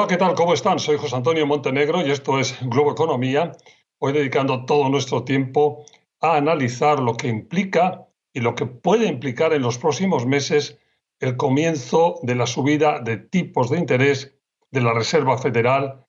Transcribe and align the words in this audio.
Hola, 0.00 0.08
¿qué 0.08 0.16
tal? 0.16 0.34
¿Cómo 0.34 0.54
están? 0.54 0.78
Soy 0.78 0.96
José 0.96 1.14
Antonio 1.14 1.46
Montenegro 1.46 2.00
y 2.00 2.10
esto 2.10 2.40
es 2.40 2.56
Globo 2.62 2.92
Economía. 2.92 3.52
Hoy 3.98 4.14
dedicando 4.14 4.64
todo 4.64 4.88
nuestro 4.88 5.24
tiempo 5.24 5.84
a 6.22 6.36
analizar 6.36 7.00
lo 7.00 7.18
que 7.18 7.28
implica 7.28 8.06
y 8.32 8.40
lo 8.40 8.54
que 8.54 8.64
puede 8.64 9.08
implicar 9.08 9.52
en 9.52 9.60
los 9.60 9.76
próximos 9.76 10.24
meses 10.24 10.78
el 11.18 11.36
comienzo 11.36 12.18
de 12.22 12.34
la 12.34 12.46
subida 12.46 13.00
de 13.00 13.18
tipos 13.18 13.68
de 13.68 13.78
interés 13.78 14.34
de 14.70 14.80
la 14.80 14.94
Reserva 14.94 15.36
Federal 15.36 16.06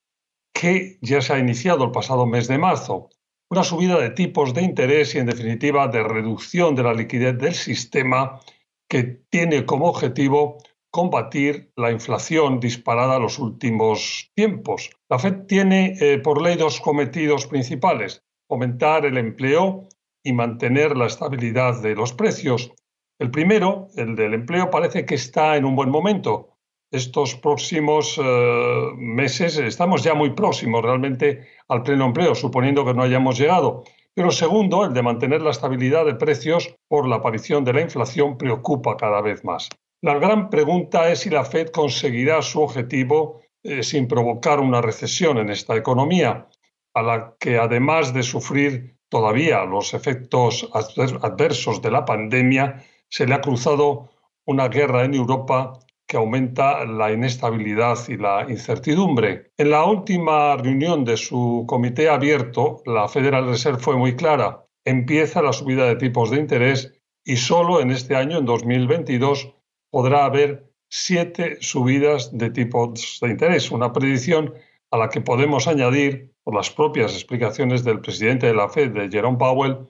que 0.53 0.97
ya 1.01 1.21
se 1.21 1.33
ha 1.33 1.39
iniciado 1.39 1.83
el 1.83 1.91
pasado 1.91 2.25
mes 2.25 2.47
de 2.47 2.57
marzo. 2.57 3.09
Una 3.49 3.65
subida 3.65 3.99
de 3.99 4.11
tipos 4.11 4.53
de 4.53 4.61
interés 4.61 5.15
y, 5.15 5.17
en 5.17 5.25
definitiva, 5.25 5.89
de 5.89 6.01
reducción 6.01 6.75
de 6.75 6.83
la 6.83 6.93
liquidez 6.93 7.37
del 7.37 7.55
sistema 7.55 8.39
que 8.87 9.03
tiene 9.03 9.65
como 9.65 9.89
objetivo 9.89 10.59
combatir 10.91 11.71
la 11.77 11.89
inflación 11.91 12.59
disparada 12.59 13.15
en 13.15 13.23
los 13.23 13.39
últimos 13.39 14.29
tiempos. 14.35 14.89
La 15.09 15.17
Fed 15.17 15.45
tiene 15.47 15.95
eh, 15.99 16.19
por 16.19 16.41
ley 16.41 16.57
dos 16.57 16.81
cometidos 16.81 17.47
principales, 17.47 18.23
aumentar 18.49 19.05
el 19.05 19.17
empleo 19.17 19.87
y 20.21 20.33
mantener 20.33 20.97
la 20.97 21.07
estabilidad 21.07 21.81
de 21.81 21.95
los 21.95 22.13
precios. 22.13 22.71
El 23.19 23.31
primero, 23.31 23.87
el 23.95 24.15
del 24.15 24.33
empleo, 24.33 24.69
parece 24.69 25.05
que 25.05 25.15
está 25.15 25.55
en 25.55 25.63
un 25.65 25.75
buen 25.75 25.89
momento. 25.89 26.57
Estos 26.91 27.35
próximos 27.35 28.19
eh, 28.21 28.91
meses 28.97 29.57
estamos 29.57 30.03
ya 30.03 30.13
muy 30.13 30.31
próximos 30.31 30.83
realmente 30.83 31.47
al 31.69 31.83
pleno 31.83 32.05
empleo, 32.05 32.35
suponiendo 32.35 32.83
que 32.83 32.93
no 32.93 33.03
hayamos 33.03 33.39
llegado. 33.39 33.85
Pero 34.13 34.29
segundo, 34.31 34.83
el 34.83 34.93
de 34.93 35.03
mantener 35.03 35.41
la 35.41 35.51
estabilidad 35.51 36.05
de 36.05 36.15
precios 36.15 36.75
por 36.89 37.07
la 37.07 37.17
aparición 37.17 37.63
de 37.63 37.71
la 37.71 37.81
inflación 37.81 38.37
preocupa 38.37 38.97
cada 38.97 39.21
vez 39.21 39.45
más. 39.45 39.69
La 40.03 40.15
gran 40.15 40.49
pregunta 40.49 41.11
es 41.11 41.19
si 41.19 41.29
la 41.29 41.45
Fed 41.45 41.69
conseguirá 41.69 42.41
su 42.41 42.59
objetivo 42.59 43.41
eh, 43.61 43.83
sin 43.83 44.07
provocar 44.07 44.59
una 44.59 44.81
recesión 44.81 45.37
en 45.37 45.51
esta 45.51 45.75
economía, 45.75 46.47
a 46.95 47.01
la 47.03 47.35
que 47.39 47.59
además 47.59 48.11
de 48.11 48.23
sufrir 48.23 48.97
todavía 49.09 49.63
los 49.63 49.93
efectos 49.93 50.67
adversos 50.73 51.83
de 51.83 51.91
la 51.91 52.03
pandemia, 52.03 52.83
se 53.09 53.27
le 53.27 53.35
ha 53.35 53.41
cruzado 53.41 54.09
una 54.45 54.69
guerra 54.69 55.05
en 55.05 55.13
Europa 55.13 55.73
que 56.07 56.17
aumenta 56.17 56.83
la 56.83 57.11
inestabilidad 57.11 57.99
y 58.07 58.17
la 58.17 58.47
incertidumbre. 58.49 59.51
En 59.55 59.69
la 59.69 59.85
última 59.85 60.57
reunión 60.57 61.05
de 61.05 61.15
su 61.15 61.65
comité 61.67 62.09
abierto, 62.09 62.81
la 62.87 63.07
Federal 63.07 63.45
Reserve 63.45 63.77
fue 63.77 63.95
muy 63.97 64.15
clara. 64.15 64.65
Empieza 64.83 65.43
la 65.43 65.53
subida 65.53 65.85
de 65.85 65.95
tipos 65.95 66.31
de 66.31 66.37
interés 66.37 66.91
y 67.23 67.35
solo 67.37 67.81
en 67.81 67.91
este 67.91 68.15
año, 68.15 68.39
en 68.39 68.45
2022, 68.45 69.53
podrá 69.91 70.25
haber 70.25 70.73
siete 70.89 71.57
subidas 71.61 72.35
de 72.37 72.49
tipos 72.49 73.19
de 73.21 73.29
interés, 73.29 73.71
una 73.71 73.93
predicción 73.93 74.53
a 74.89 74.97
la 74.97 75.09
que 75.09 75.21
podemos 75.21 75.67
añadir, 75.67 76.31
por 76.43 76.55
las 76.55 76.71
propias 76.71 77.13
explicaciones 77.13 77.83
del 77.83 78.01
presidente 78.01 78.47
de 78.47 78.55
la 78.55 78.67
Fed, 78.67 79.11
Jerome 79.11 79.37
Powell, 79.37 79.87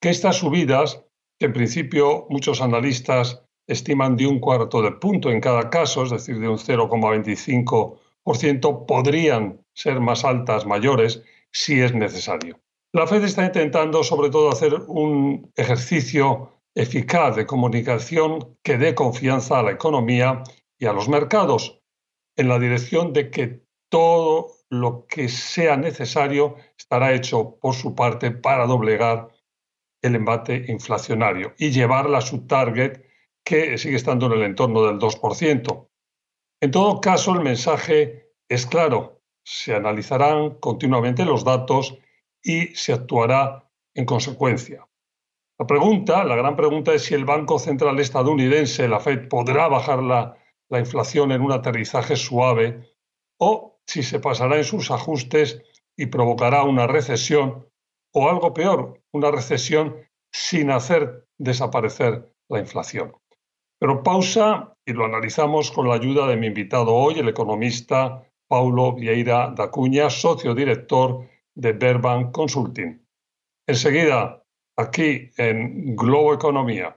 que 0.00 0.10
estas 0.10 0.36
subidas, 0.36 1.02
que 1.38 1.46
en 1.46 1.52
principio 1.52 2.28
muchos 2.30 2.60
analistas 2.60 3.42
estiman 3.66 4.16
de 4.16 4.28
un 4.28 4.38
cuarto 4.38 4.82
de 4.82 4.92
punto 4.92 5.30
en 5.30 5.40
cada 5.40 5.70
caso, 5.70 6.04
es 6.04 6.10
decir, 6.10 6.38
de 6.38 6.48
un 6.48 6.58
0,25%, 6.58 8.86
podrían 8.86 9.60
ser 9.72 9.98
más 10.00 10.24
altas, 10.24 10.66
mayores, 10.66 11.22
si 11.50 11.80
es 11.80 11.92
necesario. 11.94 12.60
La 12.92 13.06
Fed 13.06 13.24
está 13.24 13.42
intentando 13.44 14.04
sobre 14.04 14.28
todo 14.30 14.50
hacer 14.50 14.74
un 14.86 15.50
ejercicio 15.56 16.52
eficaz 16.74 17.36
de 17.36 17.46
comunicación 17.46 18.56
que 18.62 18.78
dé 18.78 18.94
confianza 18.94 19.58
a 19.58 19.62
la 19.62 19.72
economía 19.72 20.42
y 20.78 20.86
a 20.86 20.92
los 20.92 21.08
mercados 21.08 21.80
en 22.36 22.48
la 22.48 22.58
dirección 22.58 23.12
de 23.12 23.30
que 23.30 23.64
todo 23.88 24.50
lo 24.70 25.06
que 25.06 25.28
sea 25.28 25.76
necesario 25.76 26.56
estará 26.76 27.12
hecho 27.14 27.58
por 27.60 27.74
su 27.74 27.94
parte 27.94 28.32
para 28.32 28.66
doblegar 28.66 29.28
el 30.02 30.16
embate 30.16 30.66
inflacionario 30.68 31.54
y 31.58 31.70
llevarla 31.70 32.18
a 32.18 32.22
su 32.22 32.46
target 32.46 33.04
que 33.44 33.78
sigue 33.78 33.96
estando 33.96 34.26
en 34.26 34.32
el 34.32 34.42
entorno 34.42 34.84
del 34.84 34.98
2%. 34.98 35.88
En 36.60 36.70
todo 36.70 37.00
caso, 37.00 37.32
el 37.34 37.40
mensaje 37.40 38.32
es 38.48 38.66
claro. 38.66 39.22
Se 39.44 39.74
analizarán 39.74 40.58
continuamente 40.58 41.24
los 41.24 41.44
datos 41.44 41.98
y 42.42 42.68
se 42.74 42.92
actuará 42.92 43.70
en 43.94 44.06
consecuencia. 44.06 44.88
La 45.58 45.66
pregunta, 45.66 46.24
la 46.24 46.34
gran 46.34 46.56
pregunta 46.56 46.92
es 46.92 47.04
si 47.04 47.14
el 47.14 47.24
Banco 47.24 47.60
Central 47.60 48.00
estadounidense, 48.00 48.88
la 48.88 48.98
Fed, 48.98 49.28
podrá 49.28 49.68
bajar 49.68 50.02
la, 50.02 50.36
la 50.68 50.80
inflación 50.80 51.30
en 51.30 51.42
un 51.42 51.52
aterrizaje 51.52 52.16
suave 52.16 52.90
o 53.38 53.78
si 53.86 54.02
se 54.02 54.18
pasará 54.18 54.56
en 54.56 54.64
sus 54.64 54.90
ajustes 54.90 55.62
y 55.96 56.06
provocará 56.06 56.64
una 56.64 56.86
recesión 56.88 57.68
o 58.12 58.28
algo 58.28 58.52
peor, 58.52 59.00
una 59.12 59.30
recesión 59.30 59.96
sin 60.32 60.70
hacer 60.70 61.28
desaparecer 61.38 62.32
la 62.48 62.58
inflación. 62.58 63.12
Pero 63.78 64.02
pausa 64.02 64.74
y 64.84 64.92
lo 64.92 65.04
analizamos 65.04 65.70
con 65.70 65.88
la 65.88 65.94
ayuda 65.94 66.26
de 66.26 66.36
mi 66.36 66.48
invitado 66.48 66.94
hoy, 66.94 67.18
el 67.18 67.28
economista 67.28 68.22
Paulo 68.48 68.92
Vieira 68.92 69.52
da 69.54 69.70
Cunha, 69.70 70.10
socio 70.10 70.54
director 70.54 71.28
de 71.54 71.72
Berban 71.72 72.32
Consulting. 72.32 73.06
Enseguida 73.66 74.43
aquí 74.76 75.30
en 75.36 75.94
Globo 75.94 76.34
Economía. 76.34 76.96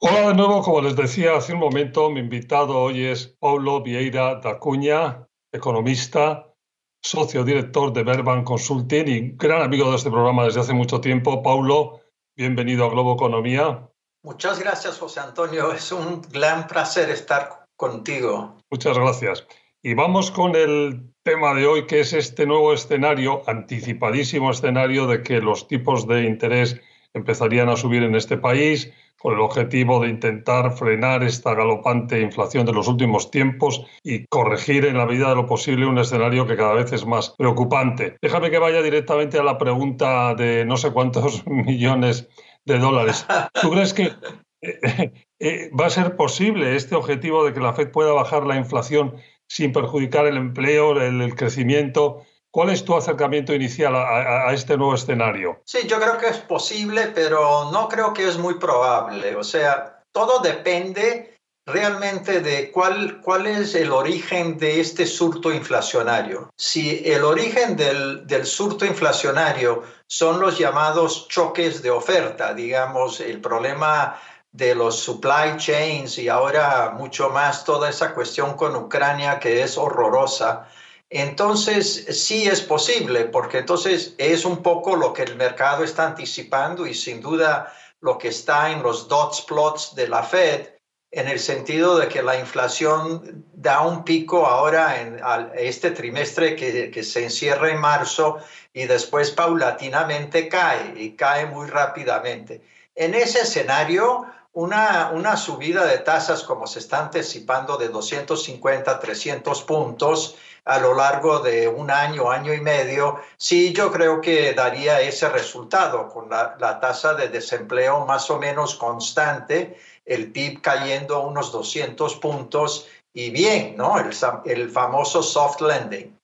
Hola 0.00 0.28
de 0.28 0.34
nuevo, 0.34 0.62
como 0.62 0.80
les 0.82 0.94
decía 0.94 1.36
hace 1.36 1.52
un 1.52 1.58
momento, 1.58 2.10
mi 2.10 2.20
invitado 2.20 2.78
hoy 2.78 3.04
es 3.06 3.26
Paulo 3.26 3.82
Vieira 3.82 4.36
da 4.36 4.58
Cunha, 4.60 5.26
economista, 5.52 6.54
socio 7.02 7.42
director 7.42 7.92
de 7.92 8.04
Verban 8.04 8.44
Consulting 8.44 9.08
y 9.08 9.20
gran 9.36 9.62
amigo 9.62 9.90
de 9.90 9.96
este 9.96 10.10
programa 10.10 10.44
desde 10.44 10.60
hace 10.60 10.74
mucho 10.74 11.00
tiempo. 11.00 11.42
Paulo, 11.42 12.00
bienvenido 12.36 12.84
a 12.84 12.90
Globo 12.90 13.14
Economía. 13.14 13.90
Muchas 14.26 14.58
gracias, 14.58 14.98
José 14.98 15.20
Antonio. 15.20 15.72
Es 15.72 15.92
un 15.92 16.20
gran 16.32 16.66
placer 16.66 17.10
estar 17.10 17.64
contigo. 17.76 18.56
Muchas 18.72 18.98
gracias. 18.98 19.46
Y 19.84 19.94
vamos 19.94 20.32
con 20.32 20.56
el 20.56 21.12
tema 21.22 21.54
de 21.54 21.68
hoy, 21.68 21.86
que 21.86 22.00
es 22.00 22.12
este 22.12 22.44
nuevo 22.44 22.72
escenario, 22.72 23.44
anticipadísimo 23.46 24.50
escenario 24.50 25.06
de 25.06 25.22
que 25.22 25.40
los 25.40 25.68
tipos 25.68 26.08
de 26.08 26.24
interés 26.24 26.80
empezarían 27.14 27.68
a 27.68 27.76
subir 27.76 28.02
en 28.02 28.16
este 28.16 28.36
país 28.36 28.92
con 29.16 29.34
el 29.34 29.40
objetivo 29.40 30.00
de 30.00 30.08
intentar 30.08 30.72
frenar 30.76 31.22
esta 31.22 31.54
galopante 31.54 32.20
inflación 32.20 32.66
de 32.66 32.72
los 32.72 32.88
últimos 32.88 33.30
tiempos 33.30 33.86
y 34.02 34.26
corregir 34.26 34.86
en 34.86 34.98
la 34.98 35.06
medida 35.06 35.28
de 35.28 35.36
lo 35.36 35.46
posible 35.46 35.86
un 35.86 35.98
escenario 35.98 36.48
que 36.48 36.56
cada 36.56 36.74
vez 36.74 36.92
es 36.92 37.06
más 37.06 37.30
preocupante. 37.30 38.16
Déjame 38.20 38.50
que 38.50 38.58
vaya 38.58 38.82
directamente 38.82 39.38
a 39.38 39.44
la 39.44 39.56
pregunta 39.56 40.34
de 40.34 40.64
no 40.64 40.76
sé 40.76 40.90
cuántos 40.90 41.46
millones 41.46 42.28
de 42.66 42.78
dólares. 42.78 43.24
¿Tú 43.62 43.70
crees 43.70 43.94
que 43.94 44.12
eh, 44.60 45.12
eh, 45.38 45.70
va 45.78 45.86
a 45.86 45.90
ser 45.90 46.16
posible 46.16 46.76
este 46.76 46.94
objetivo 46.94 47.44
de 47.44 47.54
que 47.54 47.60
la 47.60 47.72
Fed 47.72 47.90
pueda 47.90 48.12
bajar 48.12 48.44
la 48.44 48.56
inflación 48.56 49.16
sin 49.48 49.72
perjudicar 49.72 50.26
el 50.26 50.36
empleo, 50.36 51.00
el, 51.00 51.34
crecimiento? 51.34 52.22
¿Cuál 52.50 52.70
es 52.70 52.84
tu 52.84 52.96
acercamiento 52.96 53.54
inicial 53.54 53.94
a, 53.94 54.52
este 54.52 54.76
nuevo 54.76 54.94
escenario? 54.94 55.60
Sí, 55.64 55.86
yo 55.86 56.00
creo 56.00 56.18
que 56.18 56.28
es 56.28 56.38
posible, 56.38 57.12
pero 57.14 57.70
no 57.70 57.88
creo 57.88 58.12
que 58.12 58.26
es 58.26 58.38
muy 58.38 58.54
probable. 58.54 59.36
O 59.36 59.44
sea, 59.44 60.02
todo 60.12 60.40
depende 60.40 61.35
realmente 61.66 62.40
de 62.40 62.70
cuál, 62.70 63.20
cuál 63.20 63.46
es 63.48 63.74
el 63.74 63.90
origen 63.90 64.56
de 64.56 64.80
este 64.80 65.04
surto 65.04 65.52
inflacionario. 65.52 66.48
Si 66.56 67.02
el 67.04 67.24
origen 67.24 67.76
del, 67.76 68.24
del 68.26 68.46
surto 68.46 68.86
inflacionario 68.86 69.82
son 70.06 70.40
los 70.40 70.56
llamados 70.58 71.26
choques 71.28 71.82
de 71.82 71.90
oferta, 71.90 72.54
digamos, 72.54 73.20
el 73.20 73.40
problema 73.40 74.16
de 74.52 74.74
los 74.76 75.00
supply 75.00 75.56
chains 75.58 76.16
y 76.18 76.28
ahora 76.28 76.94
mucho 76.96 77.30
más 77.30 77.64
toda 77.64 77.90
esa 77.90 78.14
cuestión 78.14 78.54
con 78.54 78.76
Ucrania 78.76 79.40
que 79.40 79.62
es 79.62 79.76
horrorosa. 79.76 80.68
Entonces, 81.10 82.06
sí 82.10 82.46
es 82.46 82.62
posible, 82.62 83.24
porque 83.24 83.58
entonces 83.58 84.14
es 84.18 84.44
un 84.44 84.62
poco 84.62 84.96
lo 84.96 85.12
que 85.12 85.22
el 85.22 85.36
mercado 85.36 85.84
está 85.84 86.06
anticipando 86.06 86.86
y 86.86 86.94
sin 86.94 87.20
duda 87.20 87.72
lo 88.00 88.18
que 88.18 88.28
está 88.28 88.70
en 88.70 88.82
los 88.82 89.08
dots 89.08 89.42
plots 89.42 89.94
de 89.94 90.08
la 90.08 90.22
Fed, 90.22 90.75
en 91.10 91.28
el 91.28 91.38
sentido 91.38 91.98
de 91.98 92.08
que 92.08 92.22
la 92.22 92.38
inflación 92.38 93.44
da 93.52 93.80
un 93.80 94.04
pico 94.04 94.46
ahora 94.46 95.00
en 95.00 95.20
este 95.54 95.90
trimestre 95.90 96.56
que, 96.56 96.90
que 96.90 97.02
se 97.02 97.24
encierra 97.24 97.70
en 97.70 97.80
marzo 97.80 98.38
y 98.74 98.86
después 98.86 99.30
paulatinamente 99.30 100.48
cae 100.48 100.94
y 100.96 101.12
cae 101.12 101.46
muy 101.46 101.68
rápidamente. 101.68 102.60
En 102.94 103.14
ese 103.14 103.40
escenario, 103.40 104.26
una, 104.52 105.10
una 105.12 105.36
subida 105.36 105.84
de 105.84 105.98
tasas 105.98 106.42
como 106.42 106.66
se 106.66 106.78
está 106.78 106.98
anticipando 107.00 107.76
de 107.76 107.88
250 107.88 108.98
300 108.98 109.62
puntos 109.62 110.36
a 110.64 110.78
lo 110.78 110.94
largo 110.94 111.38
de 111.38 111.68
un 111.68 111.90
año, 111.90 112.30
año 112.30 112.52
y 112.52 112.60
medio, 112.60 113.20
sí 113.36 113.72
yo 113.72 113.92
creo 113.92 114.20
que 114.20 114.52
daría 114.52 115.00
ese 115.00 115.28
resultado 115.28 116.08
con 116.08 116.28
la, 116.28 116.56
la 116.58 116.80
tasa 116.80 117.14
de 117.14 117.28
desempleo 117.28 118.04
más 118.04 118.30
o 118.30 118.38
menos 118.38 118.74
constante, 118.74 119.78
el 120.06 120.32
PIB 120.32 120.60
cayendo 120.60 121.20
unos 121.22 121.52
200 121.52 122.16
puntos 122.16 122.88
y 123.12 123.30
bien, 123.30 123.76
¿no? 123.76 123.96
El, 124.44 124.70
famoso 124.70 125.22
soft 125.22 125.60
landing. 125.60 126.16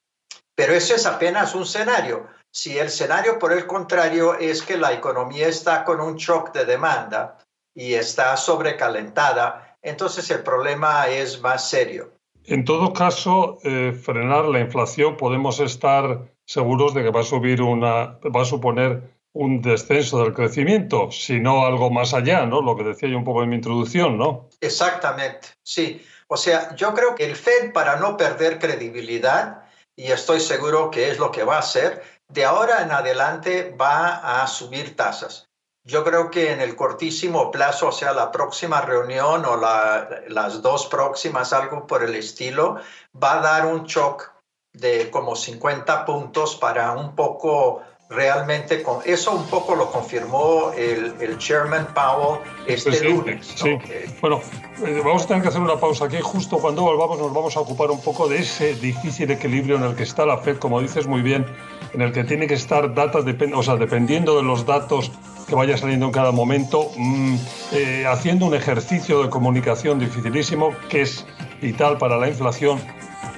Pero 0.55 0.75
ese 0.75 0.95
es 0.95 1.07
apenas 1.07 1.55
un 1.55 1.63
escenario. 1.63 2.27
Si 2.51 2.79
el 2.79 2.87
escenario, 2.87 3.39
por 3.39 3.53
el 3.53 3.67
contrario, 3.67 4.39
es 4.39 4.63
que 4.63 4.77
la 4.77 4.93
economía 4.93 5.49
está 5.49 5.85
con 5.85 6.01
un 6.01 6.17
shock 6.17 6.53
de 6.53 6.67
demanda 6.67 7.39
y 7.75 7.95
está 7.95 8.37
sobrecalentada, 8.37 9.77
entonces 9.81 10.31
el 10.31 10.43
problema 10.43 11.09
es 11.09 11.41
más 11.41 11.69
serio. 11.69 12.13
En 12.45 12.65
todo 12.65 12.93
caso, 12.93 13.59
eh, 13.65 13.93
frenar 13.93 14.45
la 14.45 14.61
inflación 14.61 15.17
podemos 15.17 15.61
estar 15.61 16.31
seguros 16.45 16.93
de 16.93 17.05
que 17.05 17.11
va 17.11 17.21
a 17.21 17.25
subir 17.25 17.63
una, 17.63 18.19
va 18.25 18.43
a 18.43 18.45
suponer 18.45 19.03
un 19.35 19.63
descenso 19.63 20.23
del 20.23 20.35
crecimiento, 20.35 21.11
si 21.11 21.41
no 21.41 21.65
algo 21.65 21.91
más 21.91 22.13
allá, 22.13 22.45
¿no? 22.47 22.61
Lo 22.61 22.77
que 22.77 22.85
decía 22.85 23.09
yo 23.09 23.17
un 23.17 23.25
poco 23.25 23.43
en 23.43 23.49
mi 23.49 23.57
introducción, 23.57 24.19
¿no? 24.19 24.49
Exactamente, 24.61 25.49
sí. 25.63 26.05
O 26.29 26.37
sea, 26.37 26.75
yo 26.77 26.95
creo 26.95 27.15
que 27.15 27.25
el 27.25 27.37
Fed, 27.37 27.73
para 27.73 27.97
no 27.97 28.17
perder 28.17 28.59
credibilidad, 28.59 29.65
y 29.97 30.11
estoy 30.11 30.41
seguro 30.41 30.91
que 30.91 31.11
es 31.11 31.19
lo 31.19 31.31
que 31.31 31.45
va 31.45 31.57
a 31.57 31.61
hacer, 31.61 32.03
de 32.29 32.45
ahora 32.45 32.83
en 32.83 32.91
adelante 32.91 33.75
va 33.79 34.43
a 34.43 34.47
subir 34.47 34.97
tasas. 34.97 35.49
Yo 35.85 36.05
creo 36.05 36.31
que 36.31 36.53
en 36.53 36.61
el 36.61 36.77
cortísimo 36.77 37.51
plazo, 37.51 37.89
o 37.89 37.93
sea, 37.93 38.13
la 38.13 38.31
próxima 38.31 38.81
reunión 38.83 39.45
o 39.45 39.57
las 39.57 40.63
dos 40.63 40.87
próximas, 40.87 41.53
algo 41.53 41.87
por 41.87 42.05
el 42.05 42.15
estilo, 42.15 42.77
va 43.21 43.39
a 43.39 43.41
dar 43.41 43.67
un 43.67 43.85
shock 43.85 44.31
de 44.73 45.11
como 45.11 45.37
50 45.37 46.05
puntos 46.05 46.57
para 46.57 46.93
un 46.93 47.15
poco 47.15 47.83
realmente, 48.15 48.83
con, 48.83 48.99
eso 49.05 49.33
un 49.33 49.47
poco 49.47 49.75
lo 49.75 49.91
confirmó 49.91 50.73
el, 50.77 51.15
el 51.21 51.39
chairman 51.39 51.89
Powell 51.95 52.41
este 52.67 53.09
lunes. 53.09 53.55
Sí. 53.57 53.79
Bueno, 54.21 54.41
eh, 54.85 55.01
vamos 55.05 55.25
a 55.25 55.29
tener 55.29 55.43
que 55.43 55.49
hacer 55.49 55.61
una 55.61 55.77
pausa 55.77 56.07
aquí. 56.07 56.19
Justo 56.21 56.59
cuando 56.59 56.83
volvamos 56.83 57.19
nos 57.19 57.33
vamos 57.33 57.57
a 57.57 57.61
ocupar 57.61 57.91
un 57.91 58.01
poco 58.01 58.29
de 58.29 58.39
ese 58.39 58.75
difícil 58.75 59.31
equilibrio 59.31 59.77
en 59.77 59.85
el 59.85 59.97
que 59.97 60.03
está 60.03 60.27
la 60.27 60.39
Fed, 60.39 60.59
como 60.59 60.81
dices 60.81 61.07
muy 61.07 61.23
bien, 61.23 61.47
en 61.93 62.01
el 62.01 62.13
que 62.13 62.25
tiene 62.25 62.47
que 62.47 62.55
estar 62.55 62.95
datos, 62.95 63.25
o 63.55 63.63
sea, 63.63 63.77
dependiendo 63.77 64.37
de 64.37 64.43
los 64.43 64.67
datos 64.67 65.11
que 65.49 65.55
vaya 65.55 65.77
saliendo 65.77 66.07
en 66.07 66.13
cada 66.13 66.33
momento, 66.33 66.91
mm, 66.97 67.37
eh, 67.73 68.05
haciendo 68.07 68.47
un 68.47 68.55
ejercicio 68.55 69.23
de 69.23 69.31
comunicación 69.31 69.99
dificilísimo 69.99 70.75
que 70.89 71.03
es 71.03 71.27
vital 71.61 71.99
para 71.99 72.17
la 72.17 72.29
inflación 72.29 72.81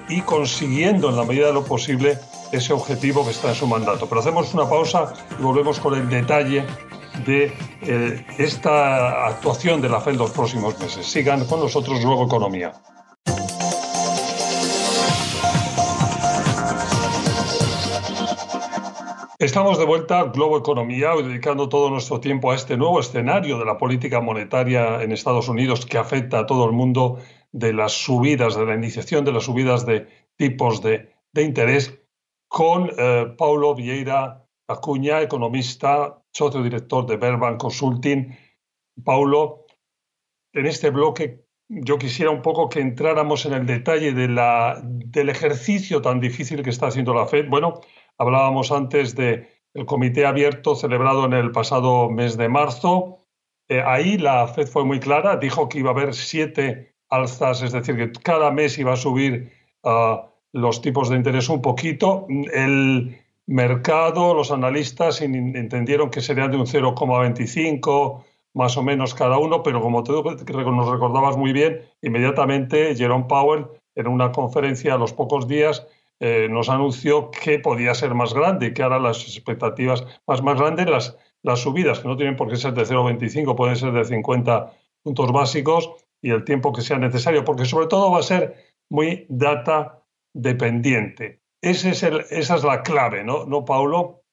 y 0.08 0.20
consiguiendo 0.20 1.08
en 1.08 1.16
la 1.16 1.24
medida 1.24 1.48
de 1.48 1.54
lo 1.54 1.64
posible 1.64 2.18
ese 2.56 2.72
objetivo 2.72 3.24
que 3.24 3.30
está 3.30 3.48
en 3.50 3.54
su 3.54 3.66
mandato. 3.66 4.08
Pero 4.08 4.20
hacemos 4.20 4.52
una 4.54 4.68
pausa 4.68 5.12
y 5.38 5.42
volvemos 5.42 5.80
con 5.80 5.94
el 5.94 6.08
detalle 6.08 6.64
de 7.26 7.52
eh, 7.82 8.26
esta 8.38 9.26
actuación 9.26 9.80
de 9.80 9.88
la 9.88 10.00
FED 10.00 10.16
los 10.16 10.30
próximos 10.30 10.78
meses. 10.78 11.06
Sigan 11.06 11.44
con 11.46 11.60
nosotros 11.60 12.02
luego 12.02 12.24
Economía. 12.24 12.72
Estamos 19.44 19.78
de 19.78 19.84
vuelta 19.84 20.20
a 20.20 20.24
Globo 20.24 20.56
Economía, 20.56 21.10
dedicando 21.16 21.68
todo 21.68 21.90
nuestro 21.90 22.18
tiempo 22.18 22.50
a 22.50 22.54
este 22.54 22.78
nuevo 22.78 22.98
escenario 22.98 23.58
de 23.58 23.66
la 23.66 23.76
política 23.76 24.22
monetaria 24.22 25.02
en 25.02 25.12
Estados 25.12 25.48
Unidos 25.48 25.84
que 25.84 25.98
afecta 25.98 26.38
a 26.38 26.46
todo 26.46 26.64
el 26.64 26.72
mundo 26.72 27.18
de 27.52 27.74
las 27.74 27.92
subidas, 27.92 28.56
de 28.56 28.64
la 28.64 28.74
iniciación 28.74 29.24
de 29.24 29.32
las 29.32 29.44
subidas 29.44 29.84
de 29.84 30.06
tipos 30.36 30.80
de, 30.82 31.10
interés, 31.34 32.00
con 32.54 32.88
eh, 32.96 33.34
Paulo 33.36 33.74
Vieira 33.74 34.46
Acuña, 34.68 35.20
economista, 35.20 36.22
socio 36.32 36.62
director 36.62 37.04
de 37.04 37.16
Verban 37.16 37.58
Consulting. 37.58 38.32
Paulo, 39.04 39.66
en 40.52 40.66
este 40.66 40.90
bloque 40.90 41.44
yo 41.68 41.98
quisiera 41.98 42.30
un 42.30 42.42
poco 42.42 42.68
que 42.68 42.78
entráramos 42.78 43.44
en 43.46 43.54
el 43.54 43.66
detalle 43.66 44.12
de 44.12 44.28
del 44.86 45.28
ejercicio 45.30 46.00
tan 46.00 46.20
difícil 46.20 46.62
que 46.62 46.70
está 46.70 46.86
haciendo 46.86 47.12
la 47.12 47.26
Fed. 47.26 47.48
Bueno, 47.48 47.80
Hablábamos 48.18 48.70
antes 48.70 49.16
del 49.16 49.48
comité 49.86 50.24
abierto 50.24 50.76
celebrado 50.76 51.24
en 51.24 51.32
el 51.32 51.50
pasado 51.50 52.08
mes 52.08 52.36
de 52.36 52.48
marzo. 52.48 53.26
Eh, 53.68 53.82
ahí 53.84 54.18
la 54.18 54.46
FED 54.46 54.68
fue 54.68 54.84
muy 54.84 55.00
clara, 55.00 55.36
dijo 55.36 55.68
que 55.68 55.80
iba 55.80 55.90
a 55.90 55.94
haber 55.94 56.14
siete 56.14 56.94
alzas, 57.08 57.62
es 57.62 57.72
decir, 57.72 57.96
que 57.96 58.12
cada 58.20 58.52
mes 58.52 58.78
iba 58.78 58.92
a 58.92 58.96
subir 58.96 59.52
ah, 59.82 60.30
los 60.54 60.80
tipos 60.80 61.10
de 61.10 61.16
interés 61.16 61.48
un 61.48 61.60
poquito. 61.60 62.26
El 62.52 63.18
mercado, 63.46 64.34
los 64.34 64.52
analistas 64.52 65.20
entendieron 65.20 66.10
que 66.10 66.20
serían 66.20 66.52
de 66.52 66.56
un 66.56 66.66
0,25 66.66 68.24
más 68.54 68.76
o 68.76 68.82
menos 68.84 69.14
cada 69.14 69.36
uno, 69.36 69.64
pero 69.64 69.82
como 69.82 70.04
tú 70.04 70.22
nos 70.22 70.88
recordabas 70.88 71.36
muy 71.36 71.52
bien, 71.52 71.82
inmediatamente 72.02 72.94
Jerome 72.94 73.24
Powell 73.28 73.66
en 73.96 74.06
una 74.06 74.30
conferencia 74.30 74.94
a 74.94 74.98
los 74.98 75.12
pocos 75.12 75.48
días 75.48 75.86
eh, 76.20 76.46
nos 76.48 76.68
anunció 76.68 77.32
que 77.32 77.58
podía 77.58 77.92
ser 77.94 78.14
más 78.14 78.32
grande, 78.32 78.72
que 78.72 78.84
ahora 78.84 79.00
las 79.00 79.24
expectativas 79.24 80.06
más, 80.28 80.40
más 80.40 80.56
grandes, 80.58 80.88
las, 80.88 81.18
las 81.42 81.60
subidas, 81.60 81.98
que 81.98 82.06
no 82.06 82.16
tienen 82.16 82.36
por 82.36 82.48
qué 82.48 82.54
ser 82.54 82.74
de 82.74 82.82
0,25, 82.82 83.56
pueden 83.56 83.74
ser 83.74 83.92
de 83.92 84.04
50 84.04 84.72
puntos 85.02 85.32
básicos 85.32 85.90
y 86.22 86.30
el 86.30 86.44
tiempo 86.44 86.72
que 86.72 86.82
sea 86.82 86.98
necesario, 86.98 87.44
porque 87.44 87.64
sobre 87.64 87.88
todo 87.88 88.12
va 88.12 88.20
a 88.20 88.22
ser 88.22 88.54
muy 88.88 89.26
data 89.28 90.03
dependiente. 90.34 91.40
El, 91.62 91.76
esa 91.76 92.54
es 92.56 92.64
la 92.64 92.82
clave, 92.82 93.24
¿no, 93.24 93.46
¿no 93.46 93.64
Paulo? 93.64 94.24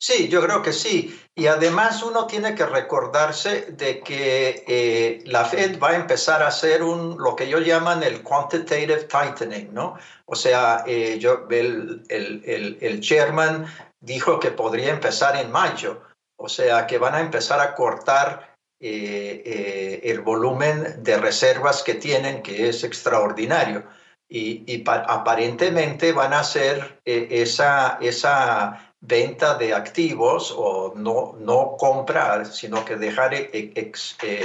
Sí, 0.00 0.28
yo 0.28 0.40
creo 0.42 0.62
que 0.62 0.72
sí. 0.72 1.18
Y 1.34 1.48
además 1.48 2.04
uno 2.04 2.26
tiene 2.26 2.54
que 2.54 2.64
recordarse 2.64 3.72
de 3.72 4.00
que 4.00 4.64
eh, 4.68 5.22
la 5.24 5.44
Fed 5.44 5.80
va 5.80 5.90
a 5.90 5.96
empezar 5.96 6.40
a 6.42 6.48
hacer 6.48 6.82
lo 6.82 7.34
que 7.34 7.44
ellos 7.44 7.66
llaman 7.66 8.04
el 8.04 8.22
quantitative 8.22 9.04
tightening, 9.04 9.74
¿no? 9.74 9.96
O 10.26 10.36
sea, 10.36 10.84
eh, 10.86 11.18
yo, 11.18 11.48
el, 11.50 12.04
el, 12.08 12.78
el, 12.80 13.00
chairman 13.00 13.66
dijo 13.98 14.38
que 14.38 14.52
podría 14.52 14.90
empezar 14.90 15.34
en 15.36 15.50
mayo. 15.50 16.02
O 16.36 16.48
sea, 16.48 16.86
que 16.86 16.98
van 16.98 17.16
a 17.16 17.20
empezar 17.20 17.58
a 17.58 17.74
cortar 17.74 18.54
eh, 18.80 20.00
el 20.04 20.20
volumen 20.20 21.02
de 21.02 21.18
reservas 21.18 21.82
que 21.82 21.94
tienen, 21.94 22.42
que 22.42 22.68
es 22.68 22.84
extraordinario. 22.84 23.82
Y, 24.28 24.64
y 24.66 24.84
aparentemente 24.86 26.12
van 26.12 26.34
a 26.34 26.40
hacer 26.40 27.00
esa, 27.04 27.98
esa 28.02 28.88
venta 29.00 29.54
de 29.54 29.74
activos 29.74 30.52
o 30.56 30.92
no, 30.96 31.34
no 31.38 31.76
comprar, 31.78 32.46
sino 32.46 32.84
que 32.84 32.96
dejar 32.96 33.34
eh, 33.34 33.92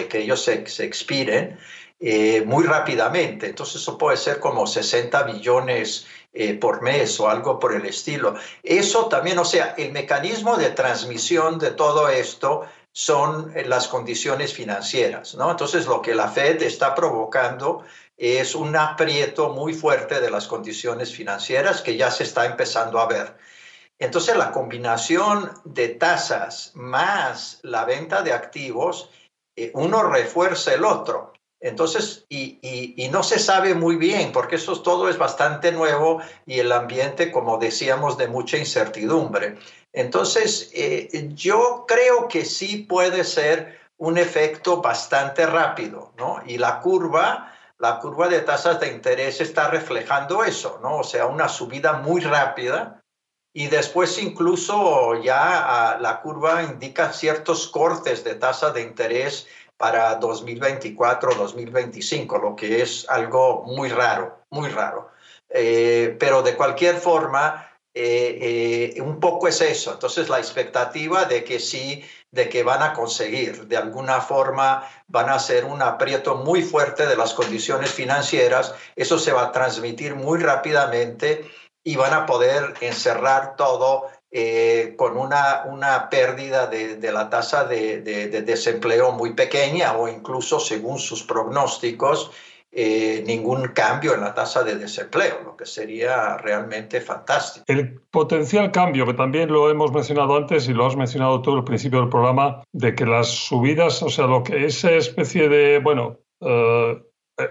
que 0.10 0.20
ellos 0.20 0.44
se, 0.44 0.64
expiren 0.84 1.58
eh, 2.00 2.44
muy 2.46 2.66
rápidamente. 2.66 3.48
Entonces 3.48 3.82
eso 3.82 3.98
puede 3.98 4.18
ser 4.18 4.40
como 4.40 4.68
60 4.68 5.24
billones 5.24 6.06
eh, 6.34 6.54
por 6.54 6.82
mes 6.82 7.20
o 7.20 7.30
algo 7.30 7.60
por 7.60 7.74
el 7.74 7.86
estilo. 7.86 8.36
Eso 8.62 9.08
también, 9.08 9.40
o 9.40 9.46
sea, 9.46 9.74
el 9.78 9.92
mecanismo 9.92 10.56
de 10.58 10.70
transmisión 10.70 11.58
de 11.58 11.72
todo 11.72 12.10
esto 12.10 12.66
son 12.92 13.52
las 13.66 13.88
condiciones 13.88 14.54
financieras, 14.54 15.34
¿no? 15.34 15.50
Entonces 15.50 15.88
lo 15.88 16.00
que 16.04 16.14
la 16.14 16.28
Fed 16.28 16.62
está 16.62 16.94
provocando 16.94 17.84
es 18.18 18.56
un 18.56 18.76
aprieto 18.76 19.50
muy 19.50 19.74
fuerte 19.74 20.22
de 20.22 20.30
las 20.30 20.48
condiciones 20.48 21.14
financieras 21.14 21.82
que 21.82 21.98
ya 21.98 22.12
se 22.12 22.24
está 22.24 22.46
empezando 22.46 23.00
a 23.00 23.08
ver. 23.08 23.36
Entonces, 24.00 24.36
la 24.36 24.52
combinación 24.52 25.52
de 25.64 25.90
tasas 25.90 26.72
más 26.74 27.60
la 27.64 27.86
venta 27.86 28.22
de 28.22 28.34
activos, 28.34 29.10
eh, 29.56 29.72
uno 29.76 30.04
refuerza 30.04 30.74
el 30.74 30.84
otro. 30.84 31.34
Entonces, 31.64 32.26
y, 32.28 32.60
no 33.10 33.24
se 33.24 33.40
sabe 33.40 33.74
muy 33.74 33.96
bien, 33.96 34.34
porque 34.34 34.58
eso 34.58 34.82
todo 34.82 35.08
es 35.08 35.18
bastante 35.18 35.72
nuevo 35.72 36.20
y 36.46 36.60
el 36.60 36.72
ambiente, 36.74 37.32
como 37.32 37.58
decíamos, 37.58 38.18
de 38.18 38.28
mucha 38.28 38.58
incertidumbre. 38.58 39.58
Entonces, 39.94 40.72
eh, 40.74 41.30
yo 41.34 41.86
creo 41.88 42.28
que 42.28 42.44
sí 42.44 42.80
puede 42.80 43.24
ser 43.24 43.80
un 43.98 44.18
efecto 44.18 44.82
bastante 44.82 45.46
rápido, 45.46 46.12
¿no? 46.18 46.42
Y 46.46 46.58
la 46.58 46.82
curva, 46.82 47.53
la 47.84 48.00
curva 48.00 48.28
de 48.30 48.40
tasas 48.40 48.80
de 48.80 48.88
interés 48.88 49.42
está 49.42 49.68
reflejando 49.68 50.46
eso, 50.46 50.80
¿no? 50.82 51.00
O 51.00 51.04
sea, 51.04 51.26
una 51.26 51.50
subida 51.50 51.92
muy 51.92 52.22
rápida 52.22 53.04
y 53.54 53.68
después 53.68 54.18
incluso 54.24 55.22
ya 55.22 55.42
ah, 55.42 55.98
la 56.00 56.22
curva 56.22 56.64
indica 56.64 57.12
ciertos 57.12 57.68
cortes 57.68 58.24
de 58.24 58.36
tasa 58.36 58.72
de 58.72 58.84
interés 58.84 59.48
para 59.76 60.18
2024-2025, 60.22 62.42
lo 62.42 62.56
que 62.56 62.82
es 62.82 63.06
algo 63.10 63.66
muy 63.66 63.90
raro, 63.90 64.46
muy 64.50 64.70
raro. 64.70 65.10
Eh, 65.50 66.16
pero 66.18 66.42
de 66.42 66.56
cualquier 66.56 66.96
forma, 66.96 67.70
eh, 67.94 68.96
un 69.02 69.20
poco 69.20 69.50
es 69.50 69.60
eso. 69.60 69.92
Entonces 69.92 70.30
la 70.30 70.40
expectativa 70.40 71.26
de 71.26 71.44
que 71.44 71.60
sí, 71.60 72.02
de 72.34 72.50
que 72.50 72.64
van 72.64 72.82
a 72.82 72.94
conseguir, 72.94 73.68
de 73.68 73.78
alguna 73.78 74.20
forma 74.20 74.90
van 75.08 75.30
a 75.30 75.36
hacer 75.36 75.66
un 75.66 75.84
aprieto 75.84 76.34
muy 76.34 76.64
fuerte 76.64 77.06
de 77.06 77.16
las 77.16 77.36
condiciones 77.36 77.92
financieras, 77.92 78.74
eso 78.96 79.20
se 79.20 79.32
va 79.32 79.44
a 79.44 79.52
transmitir 79.52 80.16
muy 80.16 80.40
rápidamente 80.40 81.46
y 81.84 81.96
van 81.96 82.14
a 82.14 82.26
poder 82.26 82.74
encerrar 82.82 83.56
todo 83.56 84.08
eh, 84.32 84.96
con 84.98 85.16
una, 85.16 85.62
una 85.68 86.10
pérdida 86.10 86.66
de, 86.66 86.96
de 86.96 87.12
la 87.12 87.30
tasa 87.30 87.66
de, 87.66 88.02
de, 88.02 88.42
desempleo 88.42 89.12
muy 89.12 89.34
pequeña 89.34 89.96
o 89.96 90.08
incluso, 90.08 90.60
según 90.60 90.98
sus 90.98 91.22
pronósticos, 91.22 92.32
eh, 92.76 93.24
ningún 93.28 93.68
cambio 93.68 94.16
en 94.16 94.22
la 94.22 94.34
tasa 94.34 94.64
de 94.64 94.76
desempleo, 94.76 95.42
lo 95.46 95.56
que 95.56 95.66
sería 95.66 96.38
realmente 96.38 97.02
fantástico. 97.02 97.66
El 97.68 98.00
potencial 98.10 98.72
cambio, 98.72 99.06
que 99.06 99.14
también 99.14 99.52
lo 99.52 99.70
hemos 99.70 99.92
mencionado 99.92 100.36
antes 100.36 100.68
y 100.68 100.74
lo 100.74 100.88
has 100.88 100.96
mencionado 100.96 101.40
tú 101.44 101.54
al 101.54 101.64
principio 101.64 102.00
del 102.00 102.10
programa, 102.10 102.64
de 102.72 102.96
que 102.96 103.06
las 103.06 103.28
subidas, 103.28 104.02
o 104.02 104.10
sea, 104.10 104.26
lo 104.26 104.42
que 104.42 104.66
esa 104.66 104.92
especie 104.92 105.50
de, 105.50 105.80
bueno, 105.80 106.18
eh, 106.42 107.00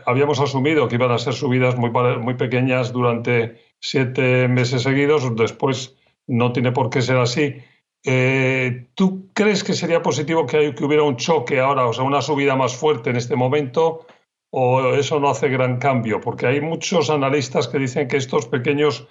habíamos 0.06 0.40
asumido 0.40 0.88
que 0.88 0.96
iban 0.96 1.12
a 1.12 1.18
ser 1.18 1.34
subidas 1.34 1.76
muy, 1.76 1.90
muy 1.90 2.34
pequeñas 2.34 2.92
durante 2.92 3.60
siete 3.78 4.48
meses 4.48 4.82
seguidos, 4.82 5.36
después 5.36 5.96
no 6.26 6.52
tiene 6.52 6.72
por 6.72 6.90
qué 6.90 7.00
ser 7.00 7.18
así. 7.18 7.58
Eh, 8.04 8.88
¿Tú 8.94 9.28
crees 9.34 9.62
que 9.62 9.74
sería 9.74 10.02
positivo 10.02 10.46
que, 10.46 10.74
que 10.74 10.84
hubiera 10.84 11.04
un 11.04 11.16
choque 11.16 11.60
ahora, 11.60 11.86
o 11.86 11.92
sea, 11.92 12.02
una 12.02 12.22
subida 12.22 12.56
más 12.56 12.74
fuerte 12.74 13.10
en 13.10 13.16
este 13.16 13.36
momento? 13.36 14.04
O 14.54 14.94
eso 14.94 15.18
no 15.18 15.30
hace 15.30 15.48
gran 15.48 15.78
cambio? 15.78 16.20
Porque 16.20 16.46
hay 16.46 16.60
muchos 16.60 17.10
analistas 17.10 17.68
que 17.68 17.78
dicen 17.78 18.06
que 18.06 18.18
estos 18.18 18.46
pequeños 18.46 19.08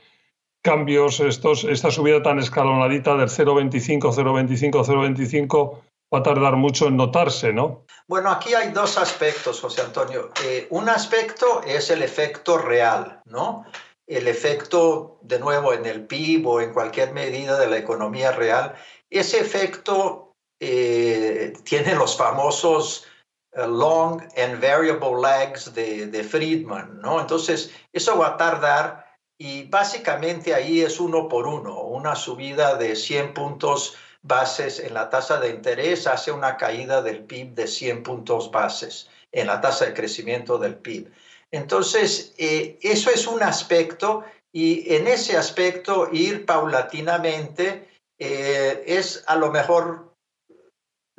cambios, 0.62 1.20
estos, 1.20 1.64
esta 1.64 1.90
subida 1.92 2.22
tan 2.22 2.40
escalonadita 2.40 3.18
del 3.18 3.30
0,25, 3.30 4.14
0,25, 4.14 4.86
0,25 4.86 5.82
va 6.14 6.20
a 6.20 6.24
tardar 6.24 6.56
mucho 6.58 6.88
en 6.88 6.98
notarse, 6.98 7.54
¿no? 7.54 7.86
Bueno, 8.08 8.30
aquí 8.30 8.54
hay 8.54 8.72
dos 8.72 8.98
aspectos, 8.98 9.62
José 9.62 9.82
Antonio. 9.82 10.30
Eh, 10.44 10.68
un 10.70 10.90
aspecto 10.90 11.64
es 11.64 11.90
el 11.90 12.04
efecto 12.04 12.58
real, 12.58 13.22
¿no? 13.26 13.66
El 14.06 14.28
efecto, 14.28 15.20
de 15.22 15.40
nuevo, 15.40 15.74
en 15.74 15.86
el 15.86 16.06
PIB 16.06 16.46
o 16.46 16.62
en 16.62 16.74
cualquier 16.74 17.14
medida 17.14 17.58
de 17.58 17.68
la 17.68 17.78
economía 17.78 18.32
real. 18.32 18.76
Ese 19.10 19.40
efecto 19.40 20.34
eh, 20.60 21.54
tiene 21.64 21.96
los 21.96 22.18
famosos 22.18 23.08
long 23.56 24.22
and 24.38 24.62
variable 24.62 25.22
lags 25.22 25.74
de, 25.74 26.08
de, 26.08 26.24
Friedman, 26.24 27.02
¿no? 27.02 27.20
Entonces, 27.20 27.72
eso 27.92 28.18
va 28.18 28.28
a 28.28 28.38
tardar 28.38 29.18
y 29.38 29.64
básicamente 29.64 30.54
ahí 30.54 30.82
es 30.82 31.00
uno 31.00 31.28
por 31.28 31.48
uno, 31.48 31.82
una 31.82 32.16
subida 32.16 32.76
de 32.76 32.96
100 32.96 33.34
puntos 33.34 33.96
bases 34.22 34.80
en 34.80 34.94
la 34.94 35.10
tasa 35.10 35.40
de 35.40 35.50
interés 35.50 36.08
hace 36.08 36.32
una 36.32 36.58
caída 36.58 37.02
del 37.02 37.24
PIB 37.24 37.56
de 37.56 37.68
100 37.68 38.04
puntos 38.04 38.52
bases 38.52 39.10
en 39.32 39.48
la 39.48 39.60
tasa 39.60 39.86
de 39.86 39.94
crecimiento 39.94 40.58
del 40.58 40.76
PIB. 40.76 41.12
Entonces, 41.52 42.34
eh, 42.38 42.78
eso 42.82 43.10
es 43.10 43.28
un 43.28 43.44
aspecto 43.44 44.24
y 44.54 44.94
en 44.94 45.08
ese 45.08 45.38
aspecto 45.38 46.10
ir 46.12 46.46
paulatinamente 46.46 47.90
eh, 48.20 48.84
es 48.86 49.24
a 49.28 49.36
lo 49.36 49.52
mejor 49.52 50.11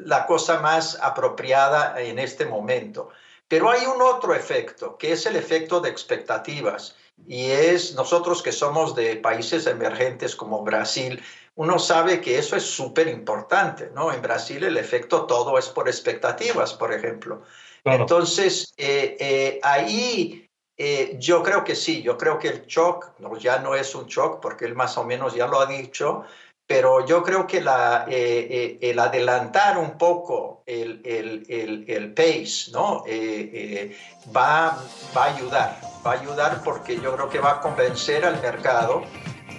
la 0.05 0.27
cosa 0.27 0.61
más 0.61 0.99
apropiada 1.01 2.01
en 2.01 2.19
este 2.19 2.47
momento. 2.47 3.11
Pero 3.49 3.71
hay 3.71 3.85
un 3.87 4.01
otro 4.01 4.35
efecto, 4.35 4.97
que 4.97 5.13
es 5.13 5.27
el 5.27 5.37
efecto 5.37 5.81
de 5.81 5.91
expectativas. 5.91 6.97
Y 7.27 7.51
es 7.51 7.95
nosotros 7.95 8.43
que 8.43 8.53
somos 8.53 8.95
de 8.95 9.17
países 9.17 9.67
emergentes 9.67 10.35
como 10.35 10.63
Brasil, 10.63 11.23
uno 11.55 11.79
sabe 11.79 12.21
que 12.21 12.39
eso 12.39 12.57
es 12.57 12.65
súper 12.65 13.09
importante, 13.09 13.91
¿no? 13.95 14.13
En 14.13 14.23
Brasil 14.23 14.65
el 14.65 14.79
efecto 14.79 15.27
todo 15.27 15.59
es 15.59 15.69
por 15.69 15.89
expectativas, 15.89 16.73
por 16.73 16.93
ejemplo. 16.93 17.43
Entonces, 17.85 18.73
eh, 18.79 19.17
eh, 19.21 19.61
ahí 19.63 20.49
eh, 20.79 21.17
yo 21.19 21.43
creo 21.43 21.63
que 21.63 21.77
sí, 21.77 22.03
yo 22.03 22.17
creo 22.17 22.39
que 22.39 22.49
el 22.49 22.67
shock 22.67 23.13
no, 23.19 23.37
ya 23.37 23.59
no 23.59 23.75
es 23.75 23.95
un 23.95 24.07
shock, 24.07 24.41
porque 24.41 24.65
él 24.65 24.75
más 24.75 24.97
o 24.97 25.05
menos 25.05 25.35
ya 25.35 25.47
lo 25.47 25.61
ha 25.61 25.67
dicho, 25.67 26.25
pero 26.67 27.05
yo 27.05 27.23
creo 27.23 27.47
que 27.47 27.61
la, 27.61 28.07
eh, 28.09 28.79
eh, 28.81 28.91
el 28.91 28.99
adelantar 28.99 29.79
un 29.79 29.99
poco 29.99 30.63
el, 30.67 31.03
el, 31.05 31.85
el, 31.89 32.15
pace 32.15 32.71
¿no? 32.73 33.03
Eh, 33.07 33.97
va, 34.35 34.79
va, 35.17 35.25
a 35.25 35.35
ayudar, 35.35 35.81
va 36.07 36.13
a 36.13 36.15
ayudar 36.15 36.63
porque 36.65 36.99
yo 37.01 37.15
creo 37.15 37.29
que 37.29 37.41
va 37.41 37.53
a 37.53 37.61
convencer 37.61 38.25
al 38.25 38.41
mercado 38.41 39.03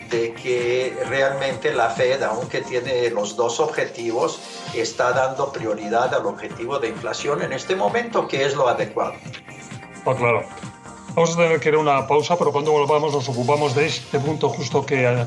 de 0.10 0.34
que 0.34 0.96
realmente 1.08 1.74
la 1.74 1.90
Fed, 1.90 2.22
aunque 2.24 2.62
tiene 2.62 3.10
los 3.10 3.36
dos 3.36 3.60
objetivos, 3.60 4.40
está 4.74 5.12
dando 5.12 5.52
prioridad 5.52 6.14
al 6.14 6.26
objetivo 6.26 6.80
de 6.80 6.90
inflación 6.90 7.42
en 7.42 7.54
este 7.54 7.76
momento, 7.76 8.28
que 8.28 8.46
es 8.46 8.56
lo 8.56 8.68
adecuado. 8.68 9.14
Oh, 10.06 10.16
claro. 10.16 10.44
Vamos 11.16 11.34
a 11.34 11.38
tener 11.38 11.60
que 11.60 11.70
ir 11.70 11.76
a 11.76 11.80
una 11.80 12.08
pausa, 12.08 12.38
pero 12.38 12.52
cuando 12.52 12.72
volvamos 12.72 13.14
nos 13.14 13.30
ocupamos 13.30 13.76
de 13.76 13.86
este 13.86 14.20
punto 14.20 14.50
justo 14.50 14.86
que, 14.86 15.26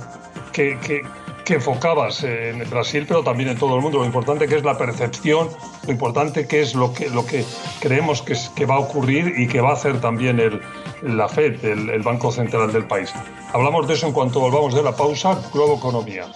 que, 0.53 0.79
que 0.81 1.03
que 1.47 1.55
enfocabas 1.55 2.25
en 2.25 2.69
Brasil, 2.69 3.05
pero 3.07 3.23
también 3.23 3.49
en 3.51 3.57
todo 3.57 3.77
el 3.77 3.81
mundo. 3.81 3.99
Lo 3.99 4.05
importante 4.05 4.49
que 4.49 4.57
es 4.57 4.65
la 4.65 4.77
percepción, 4.77 5.49
lo 5.87 5.93
importante 5.93 6.49
que 6.49 6.61
es 6.61 6.75
lo 6.75 6.93
que, 6.93 7.09
lo 7.09 7.25
que 7.25 7.45
creemos 7.79 8.21
que, 8.21 8.37
que 8.57 8.67
va 8.67 8.75
a 8.75 8.81
ocurrir 8.81 9.33
y 9.39 9.47
que 9.47 9.61
va 9.61 9.71
a 9.71 9.75
hacer 9.75 10.01
también 10.01 10.41
el, 10.41 10.61
la 11.03 11.29
FED, 11.29 11.65
el, 11.65 11.91
el 11.91 12.03
Banco 12.03 12.33
Central 12.33 12.73
del 12.73 12.87
país. 12.87 13.13
Hablamos 13.53 13.87
de 13.87 13.95
eso 13.95 14.09
en 14.09 14.13
cuanto 14.13 14.41
volvamos 14.41 14.75
de 14.75 14.83
la 14.83 14.97
pausa. 14.97 15.41
Globo 15.55 15.77
Economía. 15.77 16.27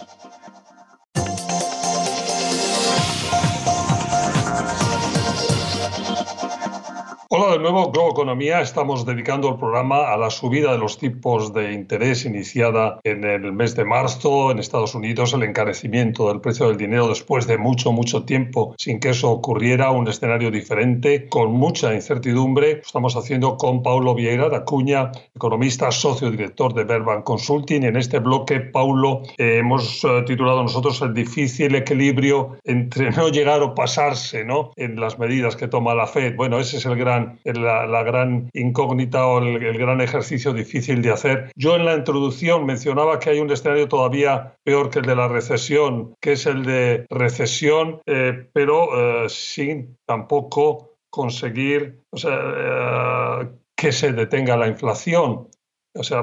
Hola 7.33 7.53
de 7.53 7.61
nuevo, 7.61 7.93
Globo 7.93 8.11
Economía. 8.11 8.61
Estamos 8.61 9.07
dedicando 9.07 9.49
el 9.51 9.57
programa 9.57 10.13
a 10.13 10.17
la 10.17 10.31
subida 10.31 10.73
de 10.73 10.79
los 10.79 10.99
tipos 10.99 11.53
de 11.53 11.73
interés 11.75 12.25
iniciada 12.25 12.99
en 13.05 13.23
el 13.23 13.53
mes 13.53 13.77
de 13.77 13.85
marzo 13.85 14.51
en 14.51 14.59
Estados 14.59 14.97
Unidos, 14.97 15.33
el 15.33 15.45
encarecimiento 15.45 16.27
del 16.27 16.41
precio 16.41 16.67
del 16.67 16.77
dinero 16.77 17.07
después 17.07 17.47
de 17.47 17.57
mucho, 17.57 17.93
mucho 17.93 18.25
tiempo 18.25 18.75
sin 18.79 18.99
que 18.99 19.11
eso 19.11 19.31
ocurriera, 19.31 19.93
un 19.93 20.09
escenario 20.09 20.51
diferente, 20.51 21.29
con 21.29 21.53
mucha 21.53 21.95
incertidumbre. 21.95 22.81
Estamos 22.85 23.15
haciendo 23.15 23.57
con 23.57 23.85
Paulo 23.85 24.17
Vieira 24.17 24.49
da 24.49 24.65
Cuña, 24.65 25.13
economista, 25.33 25.93
socio 25.93 26.33
director 26.33 26.75
de 26.75 26.83
Verban 26.83 27.23
Consulting. 27.23 27.85
En 27.85 27.97
este 27.97 28.19
bloque, 28.19 28.59
Paulo, 28.59 29.23
eh, 29.39 29.59
hemos 29.59 30.03
eh, 30.03 30.25
titulado 30.27 30.65
nosotros 30.65 31.01
el 31.03 31.15
difícil 31.15 31.77
equilibrio 31.77 32.57
entre 32.65 33.11
no 33.17 33.29
llegar 33.29 33.63
o 33.63 33.73
pasarse 33.73 34.45
¿no? 34.45 34.73
en 34.75 34.99
las 34.99 35.21
medidas 35.21 35.55
que 35.55 35.69
toma 35.69 35.95
la 35.95 36.09
Fed. 36.09 36.35
Bueno, 36.35 36.59
ese 36.59 36.79
es 36.79 36.87
el 36.87 36.97
gran 36.97 37.20
la, 37.45 38.03
gran 38.03 38.51
incógnita 38.53 39.27
o 39.27 39.39
el, 39.39 39.79
gran 39.79 40.01
ejercicio 40.01 40.53
difícil 40.53 41.03
de 41.03 41.11
hacer. 41.11 41.53
Yo 41.57 41.77
en 41.77 41.85
la 41.85 41.95
introducción 41.95 42.67
mencionaba 42.67 43.19
que 43.19 43.31
hay 43.31 43.41
un 43.41 43.51
escenario 43.51 43.89
todavía 43.89 44.55
peor 44.65 44.91
que 44.91 45.01
el 45.01 45.07
de 45.07 45.17
la 45.17 45.29
recesión, 45.29 46.15
que 46.21 46.33
es 46.33 46.47
el 46.47 46.65
de 46.65 47.07
recesión, 47.11 48.01
eh, 48.07 48.49
pero 48.53 49.25
eh, 49.25 49.29
sin 49.29 49.97
tampoco 50.07 50.97
conseguir 51.11 52.03
eh, 52.13 53.49
que 53.77 53.93
se 53.93 54.13
detenga 54.13 54.57
la 54.57 54.69
inflación. 54.69 55.49
O 55.95 56.05
sea, 56.05 56.23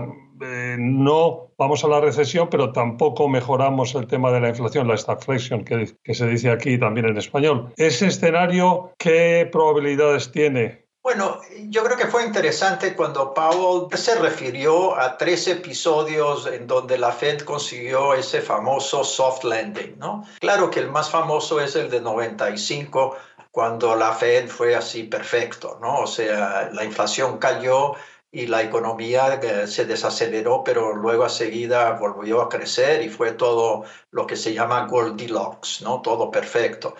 no 0.77 1.51
vamos 1.57 1.83
a 1.83 1.87
la 1.87 1.99
recesión, 1.99 2.47
pero 2.49 2.71
tampoco 2.71 3.27
mejoramos 3.27 3.95
el 3.95 4.07
tema 4.07 4.31
de 4.31 4.39
la 4.39 4.49
inflación, 4.49 4.87
la 4.87 4.97
stagflation, 4.97 5.63
que, 5.63 5.93
que 6.03 6.13
se 6.13 6.27
dice 6.27 6.51
aquí 6.51 6.77
también 6.77 7.07
en 7.07 7.17
español. 7.17 7.73
¿Ese 7.77 8.07
escenario 8.07 8.93
qué 8.97 9.47
probabilidades 9.51 10.31
tiene? 10.31 10.86
Bueno, 11.07 11.39
yo 11.69 11.85
creo 11.85 11.95
que 11.95 12.07
fue 12.07 12.25
interesante 12.25 12.93
cuando 12.93 13.33
Powell 13.33 13.87
se 13.97 14.15
refirió 14.15 14.99
a 14.99 15.17
tres 15.17 15.47
episodios 15.47 16.45
en 16.47 16.67
donde 16.67 16.97
la 16.97 17.13
Fed 17.13 17.43
consiguió 17.43 18.13
ese 18.13 18.41
famoso 18.41 19.05
soft 19.05 19.45
landing, 19.45 19.97
¿no? 19.97 20.25
Claro 20.41 20.69
que 20.69 20.81
el 20.81 20.91
más 20.91 21.09
famoso 21.09 21.61
es 21.61 21.77
el 21.77 21.89
de 21.89 22.01
95, 22.01 23.15
cuando 23.51 23.95
la 23.95 24.11
Fed 24.11 24.49
fue 24.49 24.75
así 24.75 25.03
perfecto, 25.03 25.77
¿no? 25.79 25.99
O 25.99 26.07
sea, 26.07 26.71
la 26.73 26.83
inflación 26.83 27.37
cayó 27.37 27.93
y 28.29 28.47
la 28.47 28.61
economía 28.61 29.39
eh, 29.41 29.65
se 29.65 29.85
desaceleró, 29.85 30.61
pero 30.65 30.93
luego 30.93 31.23
a 31.23 31.29
seguida 31.29 31.91
volvió 31.91 32.41
a 32.41 32.49
crecer 32.49 33.01
y 33.01 33.07
fue 33.07 33.31
todo 33.31 33.85
lo 34.11 34.27
que 34.27 34.35
se 34.35 34.53
llama 34.53 34.87
Goldilocks, 34.87 35.83
¿no? 35.83 36.01
Todo 36.01 36.29
perfecto. 36.29 36.95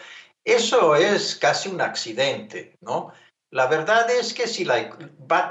Eso 0.46 0.96
es 0.96 1.36
casi 1.36 1.68
un 1.68 1.82
accidente, 1.82 2.78
¿no? 2.80 3.12
La 3.50 3.68
verdad 3.68 4.10
es 4.12 4.34
que 4.34 4.46
si 4.46 4.66
la, 4.66 4.90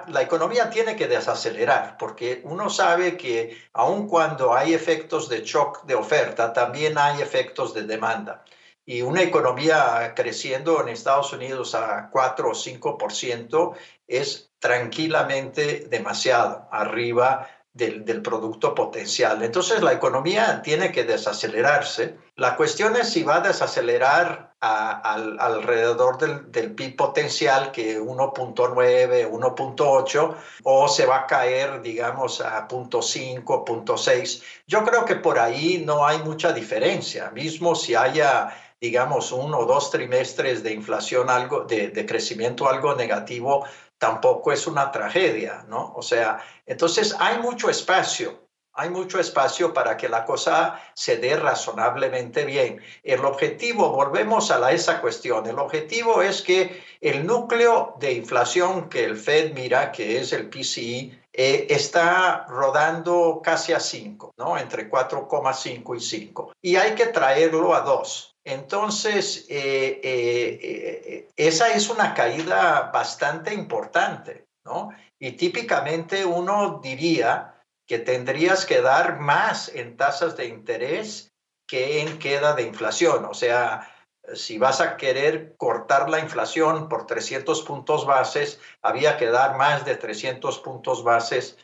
la, 0.08 0.22
economía 0.22 0.68
tiene 0.68 0.96
que 0.96 1.08
desacelerar, 1.08 1.96
porque 1.98 2.42
uno 2.44 2.68
sabe 2.68 3.16
que 3.16 3.56
aun 3.72 4.06
cuando 4.06 4.54
hay 4.54 4.74
efectos 4.74 5.30
de 5.30 5.42
shock 5.42 5.84
de 5.84 5.94
oferta, 5.94 6.52
también 6.52 6.98
hay 6.98 7.22
efectos 7.22 7.72
de 7.72 7.84
demanda. 7.84 8.44
Y 8.84 9.02
una 9.02 9.22
economía 9.22 10.12
creciendo 10.14 10.80
en 10.80 10.88
Estados 10.88 11.32
Unidos 11.32 11.74
a 11.74 12.10
4 12.10 12.50
o 12.50 12.52
5% 12.52 13.74
es 14.06 14.52
tranquilamente 14.58 15.86
demasiado, 15.88 16.68
arriba 16.70 17.48
del, 17.76 18.22
producto 18.22 18.74
potencial. 18.74 19.42
Entonces 19.42 19.82
la 19.82 19.92
economía 19.92 20.62
tiene 20.62 20.92
que 20.92 21.04
desacelerarse. 21.04 22.16
La 22.36 22.56
cuestión 22.56 22.96
es 22.96 23.10
si 23.10 23.22
va 23.22 23.36
a 23.36 23.40
desacelerar 23.40 24.45
alrededor 24.60 26.18
del, 26.18 26.50
del, 26.50 26.74
PIB 26.74 26.96
potencial, 26.96 27.70
que 27.72 28.00
1.9, 28.00 29.30
1.8, 29.30 30.34
o 30.64 30.88
se 30.88 31.06
va 31.06 31.16
a 31.18 31.26
caer, 31.26 31.82
digamos, 31.82 32.40
a 32.40 32.66
0.5, 32.66 33.44
0.6. 33.44 34.42
Yo 34.66 34.84
creo 34.84 35.04
que 35.04 35.16
por 35.16 35.38
ahí 35.38 35.82
no 35.84 36.06
hay 36.06 36.18
mucha 36.18 36.52
diferencia, 36.52 37.30
mismo 37.30 37.74
si 37.74 37.94
haya 37.94 38.54
digamos, 38.78 39.32
uno 39.32 39.60
o 39.60 39.66
dos 39.66 39.90
trimestres 39.90 40.62
de 40.62 40.72
inflación, 40.72 41.30
algo, 41.30 41.64
de, 41.64 41.88
de 41.88 42.04
crecimiento 42.04 42.68
algo 42.68 42.94
negativo, 42.94 43.64
tampoco 43.98 44.52
es 44.52 44.66
una 44.66 44.90
tragedia, 44.90 45.64
¿no? 45.68 45.92
O 45.96 46.02
sea, 46.02 46.38
entonces 46.66 47.16
hay 47.18 47.38
mucho 47.38 47.70
espacio, 47.70 48.45
hay 48.76 48.90
mucho 48.90 49.18
espacio 49.18 49.72
para 49.72 49.96
que 49.96 50.08
la 50.08 50.24
cosa 50.24 50.80
se 50.94 51.16
dé 51.16 51.36
razonablemente 51.36 52.44
bien. 52.44 52.80
El 53.02 53.24
objetivo, 53.24 53.90
volvemos 53.90 54.50
a 54.50 54.70
esa 54.70 55.00
cuestión, 55.00 55.46
el 55.46 55.58
objetivo 55.58 56.22
es 56.22 56.42
que 56.42 56.84
el 57.00 57.26
núcleo 57.26 57.94
de 57.98 58.12
inflación 58.12 58.88
que 58.88 59.04
el 59.04 59.16
Fed 59.16 59.54
mira, 59.54 59.92
que 59.92 60.20
es 60.20 60.32
el 60.32 60.50
PCI, 60.50 61.18
eh, 61.32 61.66
está 61.70 62.46
rodando 62.48 63.40
casi 63.42 63.72
a 63.72 63.80
5, 63.80 64.34
¿no? 64.38 64.58
Entre 64.58 64.90
4,5 64.90 65.96
y 65.96 66.00
5. 66.00 66.52
Y 66.62 66.76
hay 66.76 66.94
que 66.94 67.06
traerlo 67.06 67.74
a 67.74 67.80
2. 67.80 68.36
Entonces, 68.44 69.46
eh, 69.48 70.00
eh, 70.02 71.28
esa 71.36 71.72
es 71.72 71.88
una 71.90 72.14
caída 72.14 72.90
bastante 72.92 73.52
importante, 73.52 74.46
¿no? 74.64 74.90
Y 75.18 75.32
típicamente 75.32 76.24
uno 76.24 76.80
diría 76.82 77.55
que 77.86 77.98
tendrías 77.98 78.66
que 78.66 78.80
dar 78.80 79.18
más 79.18 79.68
en 79.68 79.96
tasas 79.96 80.36
de 80.36 80.46
interés 80.46 81.32
que 81.68 82.00
en 82.00 82.18
queda 82.18 82.54
de 82.54 82.62
inflación. 82.62 83.24
O 83.24 83.34
sea, 83.34 83.88
si 84.34 84.58
vas 84.58 84.80
a 84.80 84.96
querer 84.96 85.54
cortar 85.56 86.10
la 86.10 86.18
inflación 86.18 86.88
por 86.88 87.06
300 87.06 87.62
puntos 87.62 88.06
bases, 88.06 88.60
había 88.82 89.16
que 89.16 89.26
dar 89.26 89.56
más 89.56 89.84
de 89.84 89.96
300 89.96 90.58
puntos 90.60 91.04
bases 91.04 91.56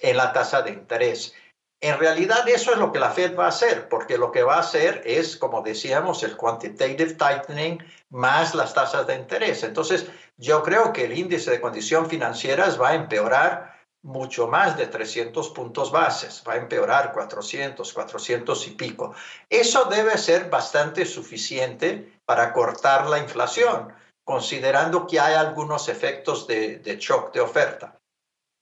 en 0.00 0.16
la 0.16 0.32
tasa 0.32 0.62
de 0.62 0.70
interés. 0.70 1.34
En 1.82 1.98
realidad 1.98 2.48
eso 2.48 2.72
es 2.72 2.78
lo 2.78 2.90
que 2.90 2.98
la 2.98 3.10
Fed 3.10 3.36
va 3.36 3.44
a 3.44 3.50
hacer, 3.50 3.88
porque 3.90 4.16
lo 4.16 4.32
que 4.32 4.42
va 4.42 4.56
a 4.56 4.60
hacer 4.60 5.02
es, 5.04 5.36
como 5.36 5.60
decíamos, 5.60 6.22
el 6.22 6.36
quantitative 6.36 7.14
tightening 7.14 7.84
más 8.08 8.54
las 8.54 8.72
tasas 8.72 9.06
de 9.06 9.14
interés. 9.14 9.62
Entonces, 9.62 10.06
yo 10.38 10.62
creo 10.62 10.92
que 10.92 11.04
el 11.04 11.16
índice 11.16 11.50
de 11.50 11.60
condición 11.60 12.08
financieras 12.08 12.80
va 12.80 12.90
a 12.90 12.94
empeorar 12.94 13.75
mucho 14.06 14.46
más 14.46 14.76
de 14.76 14.86
300 14.86 15.50
puntos 15.50 15.90
bases, 15.90 16.42
va 16.46 16.52
a 16.52 16.58
empeorar 16.58 17.12
400, 17.12 17.92
400 17.92 18.68
y 18.68 18.70
pico. 18.70 19.14
Eso 19.50 19.86
debe 19.86 20.16
ser 20.16 20.48
bastante 20.48 21.04
suficiente 21.04 22.20
para 22.24 22.52
cortar 22.52 23.08
la 23.08 23.18
inflación, 23.18 23.92
considerando 24.24 25.08
que 25.08 25.18
hay 25.18 25.34
algunos 25.34 25.88
efectos 25.88 26.46
de, 26.46 26.78
de 26.78 26.96
shock 26.98 27.34
de 27.34 27.40
oferta. 27.40 27.98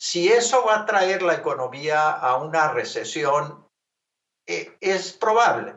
Si 0.01 0.29
eso 0.29 0.65
va 0.65 0.81
a 0.81 0.87
traer 0.87 1.23
la 1.23 1.35
economía 1.35 2.11
a 2.11 2.37
una 2.37 2.73
recesión, 2.73 3.69
eh, 4.47 4.75
es 4.81 5.13
probable, 5.13 5.75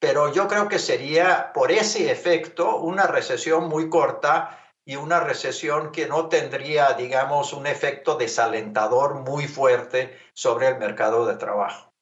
pero 0.00 0.32
yo 0.32 0.46
creo 0.46 0.68
que 0.68 0.78
sería 0.78 1.52
por 1.52 1.72
ese 1.72 2.12
efecto 2.12 2.76
una 2.76 3.08
recesión 3.08 3.68
muy 3.68 3.90
corta 3.90 4.67
y 4.88 4.96
una 4.96 5.20
recesión 5.20 5.92
que 5.92 6.08
no 6.08 6.28
tendría, 6.30 6.94
digamos, 6.94 7.52
un 7.52 7.66
efecto 7.66 8.16
desalentador 8.16 9.22
muy 9.22 9.46
fuerte 9.46 10.14
sobre 10.32 10.68
el 10.68 10.78
mercado 10.78 11.26
de 11.26 11.36
trabajo. 11.36 11.92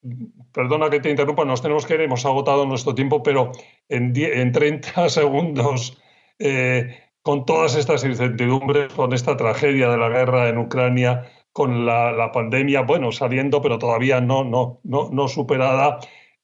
Perdona 0.53 0.89
que 0.89 1.01
te 1.01 1.11
interrumpa, 1.11 1.45
nos 1.45 1.61
tenemos 1.61 1.85
que 1.85 1.95
ir, 1.95 2.03
hemos 2.03 2.25
agotado 2.25 2.65
nuestro 2.65 2.95
tiempo, 2.95 3.25
pero 3.25 3.51
en, 3.89 4.13
en 4.15 4.53
30 4.53 5.09
segundos, 5.09 6.01
eh, 6.39 6.97
con 7.23 7.45
todas 7.45 7.75
estas 7.75 8.05
incertidumbres, 8.05 8.93
con 8.93 9.13
esta 9.13 9.37
tragedia 9.37 9.89
de 9.89 9.99
la 9.99 10.09
guerra 10.09 10.49
en 10.49 10.59
Ucrania, 10.59 11.29
con 11.53 11.87
la, 11.87 12.31
pandemia, 12.33 12.83
bueno, 12.83 13.11
saliendo, 13.11 13.61
pero 13.63 13.81
todavía 13.81 14.21
no, 14.21 14.45
no, 14.45 14.79
no, 14.85 15.09
no 15.11 15.27
superada 15.27 15.99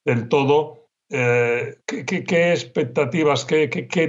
del 0.05 0.29
todo, 0.29 0.82
eh, 1.15 1.79
¿qué, 1.85 2.53
expectativas, 2.53 3.45
qué, 3.45 3.69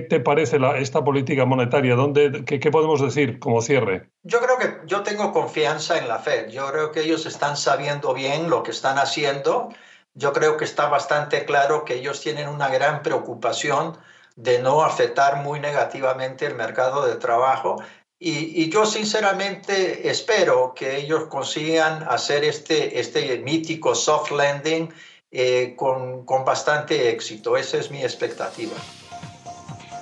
te 0.09 0.19
parece 0.21 0.57
esta 0.77 1.03
política 1.03 1.43
monetaria? 1.43 1.95
¿Dónde, 1.95 2.45
qué, 2.45 2.71
podemos 2.71 3.01
decir 3.01 3.39
como 3.39 3.61
cierre? 3.61 4.09
Yo 4.23 4.39
creo 4.39 4.57
que 4.57 4.87
yo 4.87 5.03
tengo 5.03 5.33
confianza 5.33 5.97
en 5.97 6.07
la 6.07 6.19
Fed. 6.19 6.47
Yo 6.47 6.65
creo 6.71 6.93
que 6.93 7.01
ellos 7.01 7.25
están 7.25 7.57
sabiendo 7.57 8.13
bien 8.13 8.49
lo 8.49 8.63
que 8.63 8.71
están 8.71 8.97
haciendo. 8.97 9.67
Yo 10.13 10.31
creo 10.31 10.55
que 10.55 10.63
está 10.63 10.87
bastante 10.87 11.43
claro 11.43 11.83
que 11.83 11.95
ellos 11.95 12.21
tienen 12.21 12.47
una 12.47 12.69
gran 12.69 13.01
preocupación 13.03 13.97
de 14.37 14.59
no 14.59 14.81
afectar 14.81 15.43
muy 15.43 15.59
negativamente 15.59 16.45
el 16.45 16.55
mercado 16.55 17.05
de 17.05 17.15
trabajo. 17.15 17.83
Y, 18.17 18.63
y, 18.63 18.69
yo 18.69 18.85
sinceramente 18.85 20.09
espero 20.09 20.73
que 20.73 20.95
ellos 20.95 21.25
consigan 21.25 22.05
hacer 22.07 22.45
este, 22.45 22.97
este 22.97 23.39
mítico 23.39 23.93
soft 23.93 24.31
landing 24.31 24.89
eh, 25.33 25.73
con, 25.75 26.25
con 26.25 26.45
bastante 26.45 27.09
éxito. 27.09 27.57
Esa 27.57 27.77
es 27.77 27.89
mi 27.89 28.03
expectativa. 28.03 28.75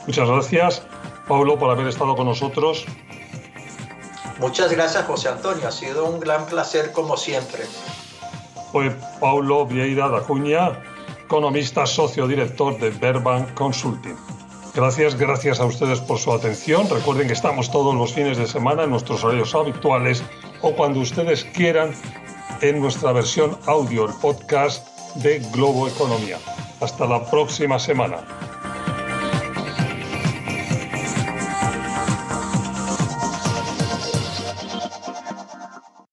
Muchas 0.06 0.28
gracias, 0.28 0.82
Pablo, 1.28 1.58
por 1.58 1.70
haber 1.70 1.88
estado 1.88 2.16
con 2.18 2.26
nosotros. 2.26 2.86
Muchas 4.40 4.72
gracias, 4.72 5.06
José 5.06 5.30
Antonio. 5.30 5.68
Ha 5.68 5.72
sido 5.72 6.06
un 6.06 6.20
gran 6.20 6.46
placer 6.48 6.92
como 6.92 7.16
siempre. 7.16 7.64
Fue 8.74 8.92
Paulo 9.22 9.66
Vieira 9.66 10.10
da 10.10 10.22
Cunha, 10.22 10.84
economista 11.24 11.86
socio 11.86 12.28
director 12.28 12.78
de 12.80 12.90
Verbank 12.90 13.54
Consulting. 13.54 14.18
Gracias, 14.74 15.16
gracias 15.16 15.60
a 15.60 15.66
ustedes 15.66 16.00
por 16.00 16.18
su 16.18 16.34
atención. 16.34 16.90
Recuerden 16.90 17.28
que 17.28 17.34
estamos 17.34 17.72
todos 17.72 17.96
los 17.96 18.14
fines 18.14 18.38
de 18.38 18.48
semana 18.48 18.84
en 18.84 18.90
nuestros 18.90 19.24
horarios 19.24 19.54
habituales 19.56 20.24
o 20.62 20.74
cuando 20.74 21.00
ustedes 21.00 21.44
quieran 21.44 21.94
en 22.62 22.82
nuestra 22.82 23.12
versión 23.12 23.58
audio, 23.66 24.06
el 24.06 24.14
podcast 24.16 24.91
de 25.16 25.40
Globo 25.52 25.88
Economía. 25.88 26.38
Hasta 26.80 27.06
la 27.06 27.24
próxima 27.30 27.80
semana. 27.80 28.18